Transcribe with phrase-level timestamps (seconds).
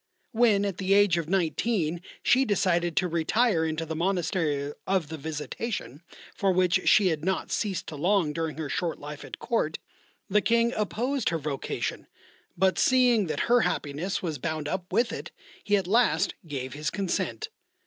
[0.31, 5.17] When at the age of nineteen she decided to retire into the Monastery of the
[5.19, 6.01] Visitation,
[6.33, 9.77] for which she had not ceased to long during her short life at Court,
[10.27, 12.07] the King opposed her vocation,
[12.57, 15.29] but seeing that her happiness was bound up with it
[15.63, 17.49] he at last gave his consent.